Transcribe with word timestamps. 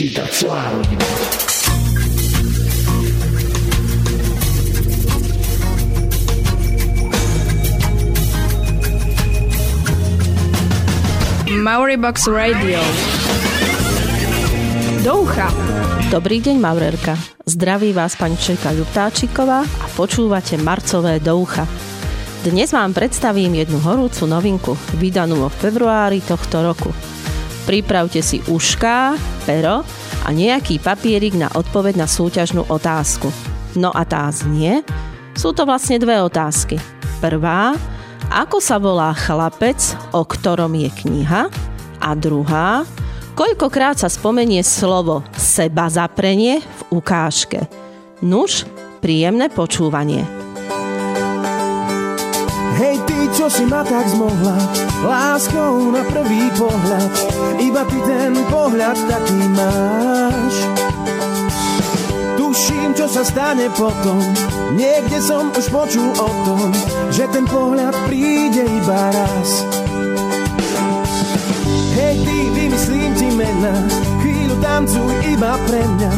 číta 0.00 0.24
celá 0.32 0.64
rodina. 0.72 1.04
Mauribox 11.52 12.32
Radio. 12.32 12.80
Do 15.04 15.28
ucha. 15.28 15.52
Dobrý 16.08 16.40
deň, 16.40 16.56
Maurerka. 16.56 17.20
Zdraví 17.44 17.92
vás 17.92 18.16
pani 18.16 18.40
Čejka 18.40 18.72
Ľuptáčiková 18.72 19.68
a 19.68 19.86
počúvate 20.00 20.56
Marcové 20.56 21.20
do 21.20 21.44
ucha. 21.44 21.68
Dnes 22.40 22.72
vám 22.72 22.96
predstavím 22.96 23.52
jednu 23.52 23.76
horúcu 23.84 24.24
novinku, 24.24 24.72
vydanú 24.96 25.44
vo 25.44 25.52
februári 25.52 26.24
tohto 26.24 26.64
roku. 26.64 26.88
Pripravte 27.68 28.24
si 28.24 28.40
ušká, 28.48 29.14
pero 29.50 29.82
a 30.22 30.28
nejaký 30.30 30.78
papierik 30.78 31.34
na 31.34 31.50
odpoveď 31.50 31.98
na 31.98 32.06
súťažnú 32.06 32.70
otázku. 32.70 33.34
No 33.74 33.90
a 33.90 34.06
tá 34.06 34.30
znie, 34.30 34.86
sú 35.34 35.50
to 35.50 35.66
vlastne 35.66 35.98
dve 35.98 36.22
otázky. 36.22 36.78
Prvá, 37.18 37.74
ako 38.30 38.62
sa 38.62 38.78
volá 38.78 39.10
chlapec, 39.10 39.82
o 40.14 40.22
ktorom 40.22 40.70
je 40.78 40.90
kniha? 41.02 41.50
A 41.98 42.10
druhá, 42.14 42.86
koľkokrát 43.34 43.98
sa 43.98 44.06
spomenie 44.06 44.62
slovo 44.62 45.26
seba 45.34 45.90
zaprenie 45.90 46.62
v 46.62 47.02
ukážke? 47.02 47.66
Nuž, 48.22 48.70
príjemné 49.02 49.50
počúvanie. 49.50 50.39
Si 53.50 53.66
ma 53.66 53.82
tak 53.82 54.06
zmohla 54.06 54.54
Láskou 55.02 55.90
na 55.90 56.06
prvý 56.06 56.46
pohľad. 56.54 57.10
Iba 57.58 57.82
ty 57.88 57.98
ten 58.06 58.32
pohľad 58.46 58.96
taký 59.10 59.40
máš. 59.56 60.54
Tuším, 62.38 62.94
čo 62.94 63.10
sa 63.10 63.26
stane 63.26 63.72
potom. 63.74 64.22
Niekde 64.76 65.18
som 65.18 65.50
už 65.50 65.66
počul 65.72 66.14
o 66.14 66.28
tom 66.46 66.70
Že 67.10 67.24
ten 67.34 67.44
pohľad 67.48 67.96
príde 68.06 68.62
iba 68.62 69.00
raz. 69.10 69.48
Hej 71.96 72.16
ty, 72.22 72.38
vymyslím 72.54 73.10
ti 73.18 73.28
mena. 73.34 73.74
Chvíľu 74.20 74.56
tancuj 74.62 75.12
iba 75.26 75.58
pre 75.66 75.80
mňa. 75.80 76.12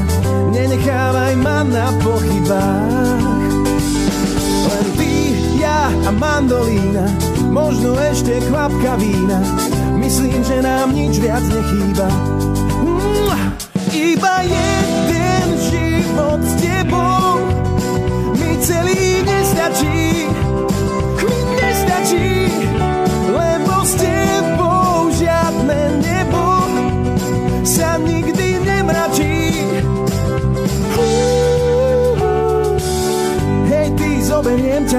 Nenechávaj 0.52 1.34
ma 1.40 1.64
na 1.64 1.86
pochybách 2.02 3.41
a 5.90 6.10
mandolína, 6.14 7.06
možno 7.50 7.98
ešte 7.98 8.38
kvapka 8.46 8.94
vína. 9.00 9.42
Myslím, 9.98 10.42
že 10.46 10.62
nám 10.62 10.94
nič 10.94 11.18
viac 11.18 11.42
nechýba. 11.46 12.06
Iba 13.92 14.34
jeden 14.46 15.46
život 15.68 16.40
s 16.40 16.52
tebou 16.62 17.11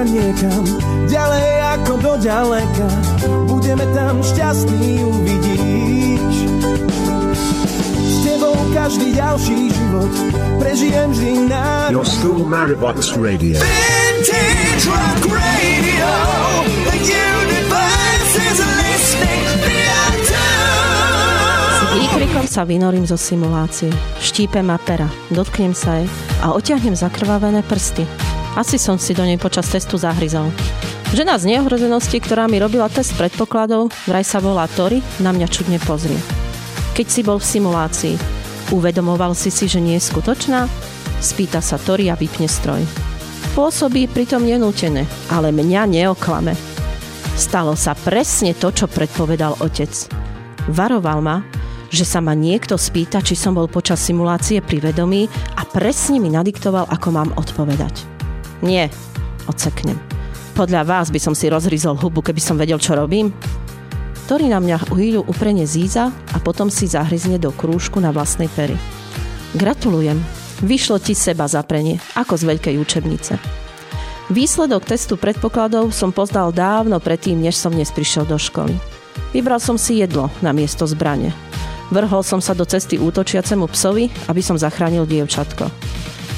niekam 0.06 0.62
Ďalej 1.08 1.48
ako 1.78 1.92
do 2.00 2.12
ďaleka. 2.20 2.88
Budeme 3.50 3.84
tam 3.92 4.22
šťastní, 4.22 5.04
uvidíš. 5.04 6.36
S 8.04 8.16
tebou 8.24 8.56
každý 8.72 9.12
ďalší 9.14 9.70
život 9.72 10.12
Prežijem 10.58 11.10
vždy 11.10 11.32
na 11.50 11.90
You're 11.90 12.06
still 12.06 12.46
Maribox 12.46 13.14
Radio. 13.18 13.58
Vintage 13.60 14.84
Rock 14.86 15.22
Radio. 15.28 16.10
The 16.88 16.98
universe 17.04 18.34
is 18.38 18.58
listening 18.58 19.44
Výkrikom 21.94 22.46
sa 22.50 22.66
vynorím 22.66 23.06
zo 23.06 23.14
simulácie. 23.14 23.90
Štípem 24.18 24.66
ma 24.66 24.78
pera, 24.82 25.06
dotknem 25.30 25.74
sa 25.74 26.02
jej 26.02 26.10
a 26.42 26.50
oťahnem 26.54 26.94
zakrvavené 26.94 27.62
prsty. 27.62 28.23
Asi 28.54 28.78
som 28.78 29.02
si 29.02 29.18
do 29.18 29.26
nej 29.26 29.34
počas 29.34 29.66
testu 29.66 29.98
zahryzol. 29.98 30.46
Žena 31.10 31.38
z 31.42 31.50
neohrozenosti, 31.50 32.22
ktorá 32.22 32.46
mi 32.46 32.62
robila 32.62 32.86
test 32.86 33.18
predpokladov, 33.18 33.90
vraj 34.06 34.22
sa 34.22 34.38
volá 34.38 34.70
Tori, 34.70 35.02
na 35.18 35.34
mňa 35.34 35.46
čudne 35.50 35.78
pozrie. 35.82 36.18
Keď 36.94 37.06
si 37.10 37.26
bol 37.26 37.42
v 37.42 37.50
simulácii, 37.50 38.14
uvedomoval 38.70 39.34
si 39.34 39.50
si, 39.50 39.66
že 39.66 39.82
nie 39.82 39.98
je 39.98 40.06
skutočná? 40.06 40.70
Spýta 41.18 41.58
sa 41.58 41.82
Tori 41.82 42.06
a 42.10 42.14
vypne 42.14 42.46
stroj. 42.46 42.82
Pôsobí 43.58 44.06
pritom 44.06 44.46
nenútené, 44.46 45.02
ale 45.34 45.50
mňa 45.50 45.90
neoklame. 45.90 46.54
Stalo 47.34 47.74
sa 47.74 47.98
presne 47.98 48.54
to, 48.54 48.70
čo 48.70 48.86
predpovedal 48.86 49.58
otec. 49.58 49.90
Varoval 50.70 51.18
ma, 51.18 51.42
že 51.90 52.06
sa 52.06 52.22
ma 52.22 52.38
niekto 52.38 52.78
spýta, 52.78 53.18
či 53.18 53.34
som 53.34 53.58
bol 53.58 53.66
počas 53.66 53.98
simulácie 53.98 54.62
pri 54.62 54.78
vedomí 54.78 55.26
a 55.58 55.66
presne 55.66 56.22
mi 56.22 56.30
nadiktoval, 56.30 56.86
ako 56.86 57.08
mám 57.10 57.30
odpovedať. 57.34 58.13
Nie, 58.62 58.92
odseknem. 59.48 59.98
Podľa 60.54 60.86
vás 60.86 61.10
by 61.10 61.18
som 61.18 61.34
si 61.34 61.50
rozhryzol 61.50 61.98
hubu, 61.98 62.22
keby 62.22 62.38
som 62.38 62.54
vedel, 62.54 62.78
čo 62.78 62.94
robím? 62.94 63.34
Tori 64.30 64.46
na 64.46 64.62
mňa 64.62 64.88
chvíľu 64.88 65.26
uprene 65.26 65.66
zíza 65.66 66.08
a 66.08 66.36
potom 66.38 66.70
si 66.70 66.86
zahryzne 66.86 67.36
do 67.36 67.50
krúžku 67.50 67.98
na 67.98 68.14
vlastnej 68.14 68.46
pery. 68.54 68.78
Gratulujem, 69.58 70.16
vyšlo 70.62 71.02
ti 71.02 71.12
seba 71.12 71.50
zaprenie, 71.50 71.98
ako 72.14 72.38
z 72.38 72.42
veľkej 72.54 72.74
učebnice. 72.80 73.36
Výsledok 74.32 74.88
testu 74.88 75.20
predpokladov 75.20 75.92
som 75.92 76.08
poznal 76.08 76.48
dávno 76.54 76.96
predtým, 76.96 77.36
než 77.36 77.60
som 77.60 77.74
dnes 77.74 77.92
prišiel 77.92 78.24
do 78.24 78.40
školy. 78.40 78.72
Vybral 79.36 79.60
som 79.60 79.76
si 79.76 80.00
jedlo 80.00 80.32
na 80.40 80.56
miesto 80.56 80.88
zbrane. 80.88 81.34
Vrhol 81.92 82.24
som 82.24 82.40
sa 82.40 82.56
do 82.56 82.64
cesty 82.64 82.96
útočiacemu 82.96 83.68
psovi, 83.68 84.08
aby 84.32 84.40
som 84.40 84.56
zachránil 84.56 85.04
dievčatko. 85.04 85.68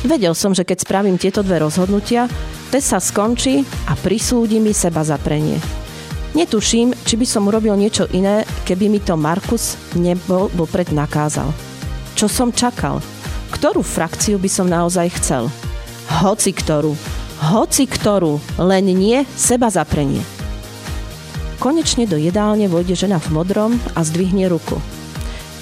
Vedel 0.07 0.39
som, 0.39 0.55
že 0.55 0.63
keď 0.63 0.87
spravím 0.87 1.19
tieto 1.19 1.43
dve 1.43 1.59
rozhodnutia, 1.59 2.31
test 2.71 2.95
sa 2.95 3.03
skončí 3.03 3.67
a 3.91 3.99
prisúdi 3.99 4.63
mi 4.63 4.71
seba 4.71 5.03
zaprenie. 5.03 5.59
Netuším, 6.39 6.95
či 7.03 7.19
by 7.19 7.27
som 7.27 7.51
urobil 7.51 7.75
niečo 7.75 8.07
iné, 8.15 8.47
keby 8.63 8.87
mi 8.87 9.03
to 9.03 9.19
Markus 9.19 9.75
nebol 9.99 10.47
vopred 10.55 10.95
nakázal. 10.95 11.51
Čo 12.15 12.31
som 12.31 12.55
čakal? 12.55 13.03
Ktorú 13.51 13.83
frakciu 13.83 14.39
by 14.39 14.47
som 14.47 14.71
naozaj 14.71 15.11
chcel? 15.19 15.51
Hoci 16.23 16.55
ktorú. 16.55 16.95
Hoci 17.51 17.91
ktorú. 17.91 18.39
Len 18.63 18.87
nie 18.95 19.27
seba 19.35 19.75
zaprenie. 19.75 20.23
Konečne 21.59 22.07
do 22.07 22.15
jedálne 22.15 22.71
vojde 22.71 22.95
žena 22.95 23.19
v 23.19 23.35
modrom 23.35 23.75
a 23.99 24.07
zdvihne 24.07 24.47
ruku. 24.47 24.79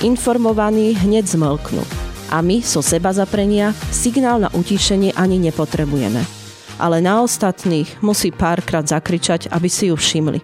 Informovaní 0.04 0.93
hneď 1.00 1.33
zmlknú 1.33 2.03
a 2.34 2.43
my 2.43 2.59
so 2.67 2.83
seba 2.83 3.15
zaprenia 3.15 3.71
signál 3.95 4.43
na 4.43 4.50
utíšenie 4.50 5.15
ani 5.15 5.39
nepotrebujeme. 5.39 6.19
Ale 6.83 6.99
na 6.99 7.22
ostatných 7.22 8.03
musí 8.03 8.34
párkrát 8.34 8.83
zakričať, 8.83 9.47
aby 9.55 9.71
si 9.71 9.95
ju 9.95 9.95
všimli. 9.95 10.43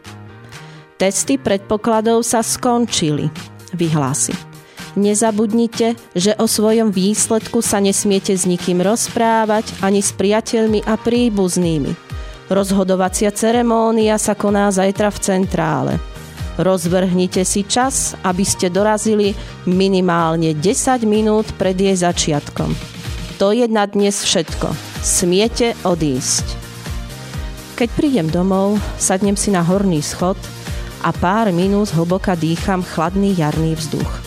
Testy 0.94 1.34
predpokladov 1.34 2.22
sa 2.22 2.46
skončili, 2.46 3.26
vyhlási. 3.74 4.30
Nezabudnite, 4.94 5.98
že 6.14 6.38
o 6.38 6.46
svojom 6.46 6.94
výsledku 6.94 7.58
sa 7.58 7.82
nesmiete 7.82 8.34
s 8.34 8.46
nikým 8.46 8.78
rozprávať 8.78 9.66
ani 9.82 9.98
s 9.98 10.14
priateľmi 10.14 10.86
a 10.86 10.94
príbuznými. 10.94 11.94
Rozhodovacia 12.50 13.30
ceremónia 13.34 14.18
sa 14.18 14.34
koná 14.34 14.70
zajtra 14.70 15.10
v 15.14 15.18
centrále. 15.22 15.92
Rozvrhnite 16.60 17.40
si 17.48 17.64
čas, 17.64 18.12
aby 18.20 18.44
ste 18.44 18.68
dorazili 18.68 19.32
minimálne 19.64 20.52
10 20.52 21.08
minút 21.08 21.48
pred 21.56 21.72
jej 21.72 21.96
začiatkom. 21.96 22.76
To 23.40 23.56
je 23.56 23.64
na 23.64 23.88
dnes 23.88 24.20
všetko. 24.20 24.68
Smiete 25.00 25.72
odísť. 25.88 26.44
Keď 27.80 27.88
prídem 27.96 28.28
domov, 28.28 28.76
sadnem 29.00 29.40
si 29.40 29.48
na 29.48 29.64
horný 29.64 30.04
schod 30.04 30.36
a 31.00 31.16
pár 31.16 31.48
minút 31.48 31.96
hlboka 31.96 32.36
dýcham 32.36 32.84
chladný 32.84 33.32
jarný 33.40 33.72
vzduch. 33.80 34.20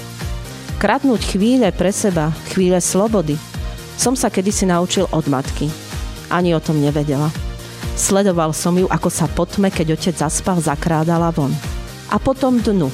Kradnúť 0.82 1.38
chvíle 1.38 1.70
pre 1.70 1.94
seba, 1.94 2.34
chvíle 2.50 2.82
slobody, 2.82 3.38
som 3.94 4.18
sa 4.18 4.34
kedysi 4.34 4.66
naučil 4.66 5.06
od 5.14 5.30
matky. 5.30 5.70
Ani 6.34 6.58
o 6.58 6.60
tom 6.60 6.82
nevedela. 6.82 7.30
Sledoval 7.94 8.58
som 8.58 8.74
ju, 8.74 8.90
ako 8.90 9.14
sa 9.14 9.30
po 9.30 9.46
tme, 9.46 9.70
keď 9.70 9.94
otec 9.94 10.18
zaspal, 10.18 10.58
zakrádala 10.58 11.30
von 11.30 11.54
a 12.14 12.22
potom 12.22 12.62
dnu, 12.62 12.94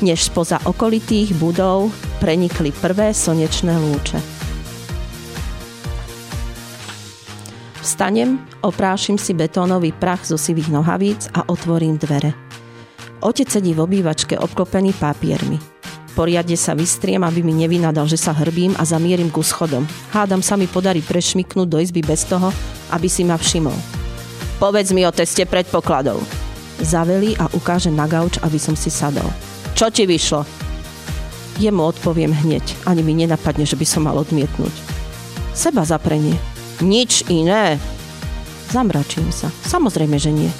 než 0.00 0.32
spoza 0.32 0.56
okolitých 0.64 1.36
budov 1.36 1.92
prenikli 2.24 2.72
prvé 2.72 3.12
slnečné 3.12 3.76
lúče. 3.76 4.18
Vstanem, 7.84 8.40
oprášim 8.64 9.20
si 9.20 9.36
betónový 9.36 9.92
prach 9.92 10.24
zo 10.24 10.40
sivých 10.40 10.72
nohavíc 10.72 11.28
a 11.36 11.44
otvorím 11.44 12.00
dvere. 12.00 12.32
Otec 13.20 13.52
sedí 13.52 13.76
v 13.76 13.84
obývačke 13.84 14.40
obklopený 14.40 14.96
papiermi. 14.96 15.60
Poriadne 16.16 16.56
sa 16.56 16.72
vystriem, 16.72 17.20
aby 17.20 17.44
mi 17.44 17.52
nevynadal, 17.52 18.08
že 18.08 18.16
sa 18.16 18.32
hrbím 18.32 18.72
a 18.80 18.88
zamierim 18.88 19.28
ku 19.28 19.44
schodom. 19.44 19.84
Hádam 20.16 20.40
sa 20.40 20.56
mi 20.56 20.64
podarí 20.64 21.04
prešmiknúť 21.04 21.68
do 21.68 21.76
izby 21.76 22.00
bez 22.00 22.24
toho, 22.24 22.48
aby 22.88 23.04
si 23.10 23.20
ma 23.20 23.36
všimol. 23.36 23.76
Povedz 24.56 24.94
mi 24.94 25.04
o 25.04 25.12
teste 25.12 25.44
predpokladov. 25.44 26.24
Zavelí 26.82 27.38
a 27.38 27.46
ukáže 27.54 27.92
na 27.92 28.08
gauč, 28.10 28.40
aby 28.42 28.58
som 28.58 28.74
si 28.74 28.90
sadol. 28.90 29.26
Čo 29.74 29.90
ti 29.90 30.06
vyšlo? 30.06 30.42
Jemu 31.58 31.82
odpoviem 31.94 32.34
hneď. 32.34 32.62
Ani 32.86 33.06
mi 33.06 33.14
nenapadne, 33.14 33.62
že 33.62 33.78
by 33.78 33.86
som 33.86 34.06
mal 34.06 34.18
odmietnúť. 34.18 34.74
Seba 35.54 35.86
zaprenie. 35.86 36.34
Nič 36.82 37.22
iné. 37.30 37.78
Zamračím 38.74 39.30
sa. 39.30 39.46
Samozrejme, 39.62 40.18
že 40.18 40.34
nie. 40.34 40.50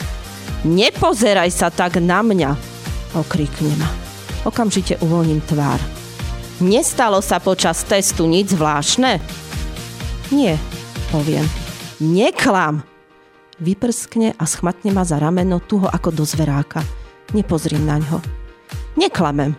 Nepozeraj 0.65 1.51
sa 1.51 1.69
tak 1.69 1.99
na 1.99 2.23
mňa, 2.23 2.57
okríkne 3.13 3.75
ma. 3.77 3.91
Okamžite 4.47 4.97
uvoľním 5.03 5.43
tvár. 5.45 5.83
Nestalo 6.63 7.19
sa 7.19 7.43
počas 7.43 7.83
testu 7.83 8.31
nič 8.31 8.55
zvláštne? 8.55 9.19
Nie, 10.31 10.55
poviem. 11.11 11.45
Neklam! 11.99 12.94
Vyprskne 13.63 14.35
a 14.35 14.45
schmatne 14.51 14.91
ma 14.91 15.07
za 15.07 15.23
rameno 15.23 15.63
tuho 15.63 15.87
ako 15.87 16.11
do 16.11 16.25
zveráka. 16.27 16.83
Nepozriem 17.31 17.87
na 17.87 18.03
ňo. 18.03 18.19
Neklamem. 18.99 19.55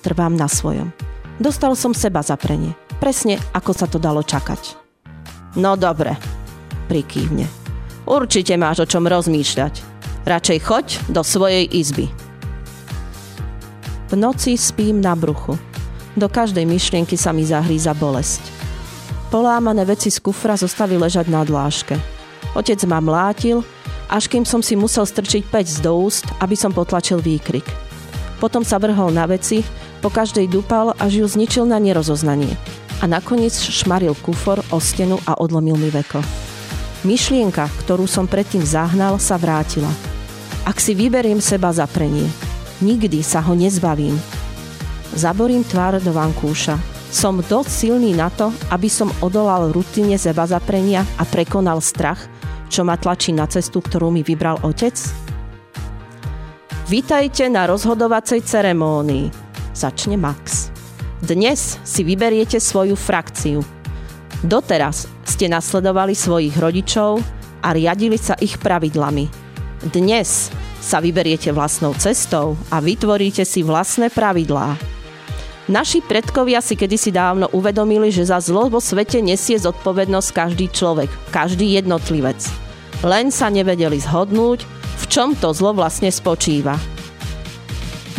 Trvám 0.00 0.32
na 0.36 0.48
svojom. 0.48 0.92
Dostal 1.36 1.76
som 1.76 1.92
seba 1.92 2.24
zaprenie. 2.24 2.72
Presne 3.00 3.36
ako 3.52 3.72
sa 3.76 3.84
to 3.84 4.00
dalo 4.00 4.24
čakať. 4.24 4.80
No 5.60 5.76
dobre, 5.76 6.16
prikývne. 6.88 7.44
Určite 8.08 8.56
máš 8.56 8.84
o 8.84 8.86
čom 8.88 9.08
rozmýšľať. 9.08 9.80
Radšej 10.24 10.58
choď 10.64 10.86
do 11.12 11.20
svojej 11.20 11.68
izby. 11.68 12.08
V 14.08 14.14
noci 14.16 14.56
spím 14.56 15.04
na 15.04 15.12
bruchu. 15.12 15.56
Do 16.16 16.30
každej 16.30 16.64
myšlienky 16.64 17.18
sa 17.18 17.34
mi 17.34 17.44
zahríza 17.44 17.92
bolesť. 17.92 18.40
Polámané 19.28 19.82
veci 19.82 20.08
z 20.08 20.22
kufra 20.22 20.54
zostali 20.54 20.94
ležať 20.94 21.26
na 21.26 21.42
dláške. 21.42 22.13
Otec 22.54 22.80
ma 22.86 23.02
mlátil, 23.02 23.66
až 24.08 24.30
kým 24.30 24.46
som 24.46 24.62
si 24.62 24.78
musel 24.78 25.04
strčiť 25.04 25.42
pec 25.50 25.68
do 25.82 26.06
úst, 26.06 26.26
aby 26.38 26.54
som 26.54 26.70
potlačil 26.70 27.18
výkrik. 27.18 27.66
Potom 28.38 28.62
sa 28.62 28.78
vrhol 28.78 29.10
na 29.10 29.26
veci, 29.26 29.66
po 30.00 30.08
každej 30.08 30.48
dupal, 30.48 30.94
až 30.96 31.24
ju 31.24 31.26
zničil 31.26 31.64
na 31.66 31.82
nerozoznanie. 31.82 32.54
A 33.02 33.10
nakoniec 33.10 33.52
šmaril 33.56 34.14
kufor 34.22 34.62
o 34.70 34.78
stenu 34.78 35.18
a 35.26 35.34
odlomil 35.36 35.74
mi 35.74 35.90
veko. 35.90 36.22
Myšlienka, 37.04 37.68
ktorú 37.84 38.08
som 38.08 38.24
predtým 38.24 38.64
zahnal, 38.64 39.20
sa 39.20 39.36
vrátila. 39.36 39.90
Ak 40.64 40.80
si 40.80 40.96
vyberiem 40.96 41.40
seba 41.40 41.68
za 41.72 41.84
prenie, 41.84 42.28
Nikdy 42.82 43.22
sa 43.22 43.38
ho 43.40 43.54
nezbavím. 43.54 44.18
Zaborím 45.16 45.62
tvár 45.62 46.02
do 46.02 46.10
vankúša. 46.10 46.93
Som 47.14 47.38
dosť 47.38 47.70
silný 47.70 48.10
na 48.10 48.26
to, 48.26 48.50
aby 48.74 48.90
som 48.90 49.06
odolal 49.22 49.70
rutine 49.70 50.18
zeba 50.18 50.50
zaprenia 50.50 51.06
a 51.14 51.22
prekonal 51.22 51.78
strach, 51.78 52.18
čo 52.66 52.82
ma 52.82 52.98
tlačí 52.98 53.30
na 53.30 53.46
cestu, 53.46 53.78
ktorú 53.78 54.10
mi 54.10 54.26
vybral 54.26 54.58
otec? 54.66 54.98
Vítajte 56.90 57.46
na 57.46 57.70
rozhodovacej 57.70 58.42
ceremónii. 58.42 59.30
Začne 59.78 60.18
Max. 60.18 60.74
Dnes 61.22 61.78
si 61.86 62.02
vyberiete 62.02 62.58
svoju 62.58 62.98
frakciu. 62.98 63.62
Doteraz 64.42 65.06
ste 65.22 65.46
nasledovali 65.46 66.18
svojich 66.18 66.58
rodičov 66.58 67.22
a 67.62 67.78
riadili 67.78 68.18
sa 68.18 68.34
ich 68.42 68.58
pravidlami. 68.58 69.30
Dnes 69.86 70.50
sa 70.82 70.98
vyberiete 70.98 71.54
vlastnou 71.54 71.94
cestou 71.94 72.58
a 72.74 72.82
vytvoríte 72.82 73.46
si 73.46 73.62
vlastné 73.62 74.10
pravidlá. 74.10 74.93
Naši 75.64 76.04
predkovia 76.04 76.60
si 76.60 76.76
kedysi 76.76 77.08
dávno 77.08 77.48
uvedomili, 77.56 78.12
že 78.12 78.28
za 78.28 78.36
zlo 78.36 78.68
vo 78.68 78.84
svete 78.84 79.24
nesie 79.24 79.56
zodpovednosť 79.56 80.28
každý 80.36 80.68
človek, 80.68 81.08
každý 81.32 81.80
jednotlivec. 81.80 82.36
Len 83.00 83.32
sa 83.32 83.48
nevedeli 83.48 83.96
zhodnúť, 83.96 84.60
v 85.00 85.04
čom 85.08 85.32
to 85.32 85.56
zlo 85.56 85.72
vlastne 85.72 86.12
spočíva. 86.12 86.76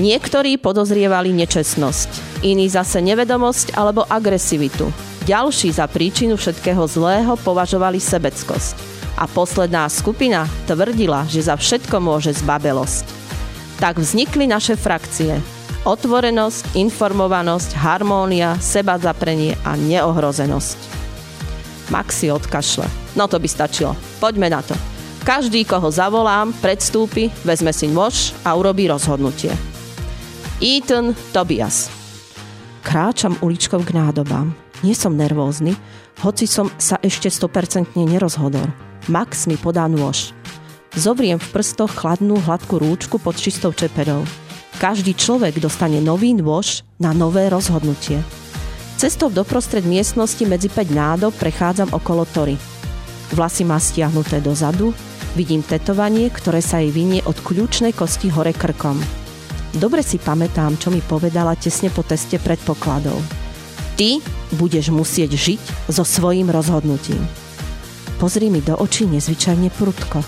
Niektorí 0.02 0.58
podozrievali 0.58 1.38
nečestnosť, 1.38 2.42
iní 2.42 2.66
zase 2.66 2.98
nevedomosť 3.06 3.78
alebo 3.78 4.10
agresivitu. 4.10 4.90
Ďalší 5.30 5.70
za 5.70 5.86
príčinu 5.86 6.42
všetkého 6.42 6.82
zlého 6.90 7.38
považovali 7.46 8.02
sebeckosť 8.02 8.76
a 9.22 9.30
posledná 9.30 9.86
skupina 9.88 10.50
tvrdila, 10.66 11.30
že 11.30 11.46
za 11.46 11.54
všetko 11.54 12.02
môže 12.02 12.34
zbabelosť. 12.42 13.06
Tak 13.78 14.02
vznikli 14.02 14.50
naše 14.50 14.74
frakcie. 14.74 15.55
Otvorenosť, 15.86 16.74
informovanosť, 16.74 17.78
harmónia, 17.78 18.58
seba 18.58 18.98
zaprenie 18.98 19.54
a 19.62 19.78
neohrozenosť. 19.78 20.78
Maxi 21.94 22.34
odkašle. 22.34 22.90
No 23.14 23.30
to 23.30 23.38
by 23.38 23.46
stačilo. 23.46 23.94
Poďme 24.18 24.50
na 24.50 24.66
to. 24.66 24.74
Každý, 25.22 25.62
koho 25.62 25.94
zavolám, 25.94 26.58
predstúpi, 26.58 27.30
vezme 27.46 27.70
si 27.70 27.86
nôž 27.86 28.34
a 28.42 28.58
urobí 28.58 28.90
rozhodnutie. 28.90 29.54
Ethan 30.58 31.14
Tobias. 31.30 31.94
Kráčam 32.82 33.38
uličkou 33.46 33.82
k 33.86 33.94
nádobám. 33.94 34.58
Nie 34.82 34.98
som 34.98 35.14
nervózny, 35.14 35.78
hoci 36.26 36.50
som 36.50 36.70
sa 36.82 36.98
ešte 37.02 37.30
100% 37.30 37.94
nerozhodol. 37.94 38.70
Max 39.06 39.46
mi 39.46 39.58
podá 39.58 39.86
nôž. 39.86 40.34
Zovriem 40.98 41.38
v 41.38 41.52
prstoch 41.54 41.94
chladnú 41.94 42.42
hladkú 42.42 42.82
rúčku 42.82 43.22
pod 43.22 43.38
čistou 43.38 43.70
čeperou. 43.70 44.26
Každý 44.76 45.16
človek 45.16 45.64
dostane 45.64 46.04
nový 46.04 46.36
nôž 46.36 46.84
na 47.00 47.16
nové 47.16 47.48
rozhodnutie. 47.48 48.20
Cestou 49.00 49.32
doprostred 49.32 49.88
miestnosti 49.88 50.44
medzi 50.44 50.68
5 50.68 50.92
nádob 50.92 51.32
prechádzam 51.36 51.96
okolo 51.96 52.28
Tory. 52.28 52.60
Vlasy 53.32 53.64
má 53.64 53.80
stiahnuté 53.80 54.44
dozadu, 54.44 54.92
vidím 55.36 55.64
tetovanie, 55.64 56.28
ktoré 56.28 56.60
sa 56.60 56.84
jej 56.84 56.92
vynie 56.92 57.24
od 57.24 57.40
kľúčnej 57.40 57.96
kosti 57.96 58.28
hore 58.32 58.52
krkom. 58.52 59.00
Dobre 59.76 60.04
si 60.04 60.20
pamätám, 60.20 60.80
čo 60.80 60.92
mi 60.92 61.04
povedala 61.04 61.56
tesne 61.60 61.92
po 61.92 62.04
teste 62.04 62.40
predpokladov. 62.40 63.20
Ty 63.96 64.20
budeš 64.56 64.92
musieť 64.92 65.36
žiť 65.36 65.92
so 65.92 66.04
svojím 66.04 66.52
rozhodnutím. 66.52 67.20
Pozri 68.20 68.48
mi 68.48 68.64
do 68.64 68.76
očí 68.80 69.08
nezvyčajne 69.08 69.72
prudko. 69.76 70.24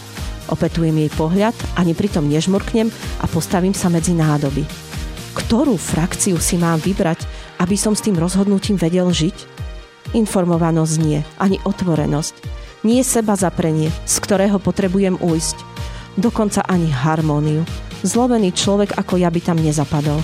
Opetujem 0.47 0.95
jej 0.95 1.11
pohľad, 1.11 1.55
ani 1.75 1.91
pritom 1.91 2.23
nežmurknem 2.27 2.87
a 3.19 3.25
postavím 3.27 3.75
sa 3.75 3.91
medzi 3.91 4.15
nádoby. 4.15 4.63
Ktorú 5.35 5.75
frakciu 5.77 6.39
si 6.41 6.57
mám 6.57 6.81
vybrať, 6.81 7.27
aby 7.61 7.75
som 7.77 7.93
s 7.93 8.03
tým 8.03 8.17
rozhodnutím 8.17 8.79
vedel 8.79 9.11
žiť? 9.11 9.59
Informovanosť 10.15 10.95
nie, 11.03 11.19
ani 11.37 11.59
otvorenosť. 11.61 12.35
Nie 12.87 13.03
seba 13.03 13.35
zaprenie, 13.35 13.91
z 14.07 14.15
ktorého 14.23 14.57
potrebujem 14.57 15.19
ujsť. 15.19 15.57
Dokonca 16.15 16.63
ani 16.65 16.89
harmóniu. 16.89 17.67
Zlovený 18.01 18.55
človek 18.55 18.95
ako 18.95 19.19
ja 19.19 19.27
by 19.27 19.41
tam 19.43 19.59
nezapadol. 19.59 20.23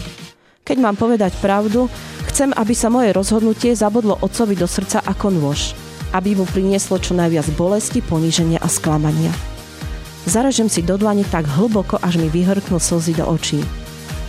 Keď 0.63 0.77
mám 0.79 0.95
povedať 0.95 1.35
pravdu, 1.43 1.91
chcem, 2.31 2.55
aby 2.55 2.71
sa 2.71 2.87
moje 2.87 3.11
rozhodnutie 3.11 3.75
zabodlo 3.75 4.15
otcovi 4.23 4.55
do 4.55 4.65
srdca 4.65 5.03
ako 5.03 5.27
nôž 5.29 5.75
aby 6.13 6.37
mu 6.37 6.45
prinieslo 6.45 7.01
čo 7.01 7.17
najviac 7.17 7.49
bolesti, 7.57 7.99
poníženia 8.05 8.61
a 8.61 8.69
sklamania. 8.69 9.33
Zaražem 10.23 10.71
si 10.71 10.79
do 10.79 10.95
dlane 10.95 11.27
tak 11.27 11.43
hlboko, 11.43 11.99
až 11.99 12.15
mi 12.15 12.31
vyhrknú 12.31 12.79
slzy 12.79 13.19
do 13.19 13.27
očí. 13.27 13.59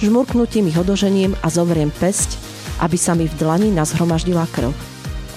Žmurknutím 0.03 0.67
ich 0.67 0.79
odožením 0.79 1.39
a 1.39 1.47
zovriem 1.47 1.95
pesť, 1.95 2.35
aby 2.83 2.99
sa 2.99 3.15
mi 3.15 3.31
v 3.31 3.35
dlani 3.39 3.71
nazhromaždila 3.71 4.51
krv. 4.51 4.75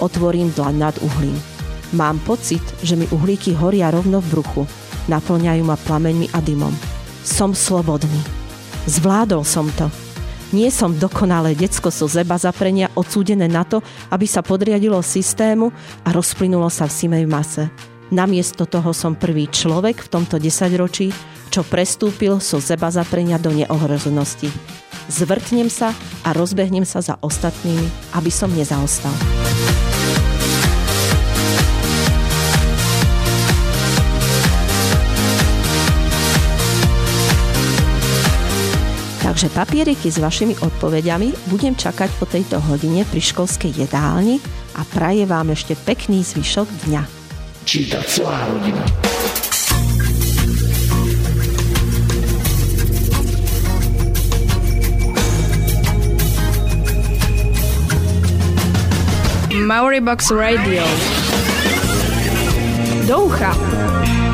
Otvorím 0.02 0.50
dlaň 0.50 0.74
nad 0.74 0.94
uhlím. 0.98 1.38
Mám 1.94 2.18
pocit, 2.26 2.62
že 2.82 2.98
mi 2.98 3.06
uhlíky 3.08 3.54
horia 3.54 3.88
rovno 3.88 4.18
v 4.18 4.30
bruchu. 4.34 4.62
Naplňajú 5.06 5.62
ma 5.62 5.78
plameňmi 5.78 6.34
a 6.34 6.42
dymom. 6.42 6.74
Som 7.22 7.54
slobodný. 7.54 8.20
Zvládol 8.90 9.46
som 9.46 9.70
to. 9.78 9.88
Nie 10.52 10.72
som 10.72 10.96
dokonalé 10.96 11.52
decko 11.52 11.92
so 11.92 12.08
zeba 12.08 12.40
zaprenia 12.40 12.88
odsúdené 12.96 13.46
na 13.52 13.68
to, 13.68 13.84
aby 14.08 14.24
sa 14.24 14.40
podriadilo 14.40 15.00
systému 15.04 15.68
a 16.04 16.08
rozplynulo 16.08 16.72
sa 16.72 16.88
v 16.88 16.96
simej 16.96 17.24
mase. 17.28 17.68
Namiesto 18.08 18.64
toho 18.64 18.96
som 18.96 19.12
prvý 19.12 19.52
človek 19.52 20.00
v 20.00 20.08
tomto 20.08 20.40
desaťročí, 20.40 21.12
čo 21.52 21.60
prestúpil 21.60 22.40
so 22.40 22.56
zeba 22.56 22.88
zaprenia 22.88 23.36
do 23.36 23.52
neohrozenosti. 23.52 24.48
Zvrtnem 25.12 25.68
sa 25.68 25.92
a 26.24 26.32
rozbehnem 26.32 26.88
sa 26.88 27.04
za 27.04 27.20
ostatnými, 27.20 27.84
aby 28.16 28.32
som 28.32 28.48
nezaostal. 28.52 29.12
Takže 39.20 39.52
papieriky 39.52 40.08
s 40.08 40.16
vašimi 40.16 40.56
odpovediami 40.56 41.52
budem 41.52 41.76
čakať 41.76 42.08
po 42.16 42.24
tejto 42.24 42.56
hodine 42.64 43.04
pri 43.04 43.20
školskej 43.20 43.84
jedálni 43.84 44.40
a 44.80 44.82
praje 44.88 45.28
vám 45.28 45.52
ešte 45.52 45.76
pekný 45.76 46.24
zvyšok 46.24 46.88
dňa. 46.88 47.17
cita 47.68 48.00
citazione. 48.00 48.72
Maori 59.66 60.00
Box 60.00 60.30
Radio 60.32 60.82
Doha 63.04 64.27